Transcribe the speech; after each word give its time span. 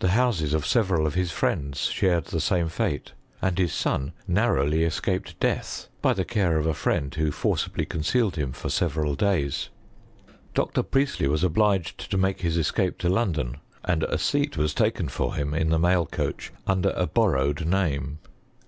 The 0.00 0.08
houses 0.08 0.52
of 0.52 0.66
several 0.66 1.06
of 1.06 1.14
his 1.14 1.30
friends 1.30 1.82
shared 1.82 2.24
the 2.24 2.40
same 2.40 2.68
fate, 2.68 3.12
and 3.40 3.56
his 3.56 3.72
son 3.72 4.10
narrowly 4.26 4.82
escaped 4.82 5.38
death, 5.38 5.86
by 6.02 6.12
the 6.12 6.24
care 6.24 6.58
of 6.58 6.66
a 6.66 6.74
friend 6.74 7.12
■who 7.12 7.32
forcibly 7.32 7.86
concealed 7.86 8.34
him 8.34 8.50
for 8.50 8.68
several 8.68 9.14
days. 9.14 9.68
Dr. 10.54 10.82
Priestley 10.82 11.28
was 11.28 11.44
obliged 11.44 12.10
to 12.10 12.18
make 12.18 12.40
his 12.40 12.56
escape 12.56 12.98
to 12.98 13.08
London, 13.08 13.58
and 13.84 14.02
a 14.02 14.18
seat 14.18 14.56
was 14.56 14.74
taken 14.74 15.06
for 15.08 15.36
him 15.36 15.54
in 15.54 15.68
the 15.68 15.78
mail 15.78 16.04
coach 16.04 16.52
under 16.66 16.90
a 16.96 17.06
borrowed 17.06 17.64
name. 17.64 18.18